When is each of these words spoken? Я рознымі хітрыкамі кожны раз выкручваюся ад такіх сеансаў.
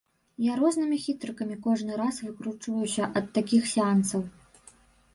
Я 0.45 0.53
рознымі 0.61 0.97
хітрыкамі 1.03 1.59
кожны 1.67 2.01
раз 2.03 2.19
выкручваюся 2.31 3.13
ад 3.23 3.31
такіх 3.39 3.73
сеансаў. 3.77 4.21